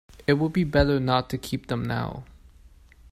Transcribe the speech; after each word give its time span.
It 0.25 0.33
would 0.33 0.51
be 0.51 0.63
better 0.63 0.99
not 0.99 1.29
to 1.29 1.37
keep 1.37 1.67
them 1.67 1.85
now. 1.85 2.25